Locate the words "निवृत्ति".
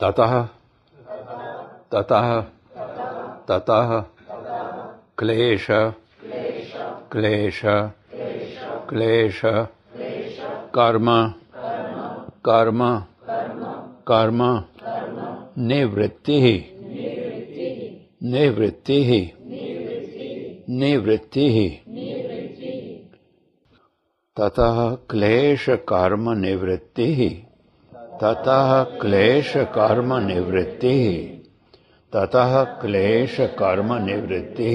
15.58-16.70, 18.22-19.32, 20.70-21.80, 26.30-27.46, 30.26-31.00, 34.04-34.74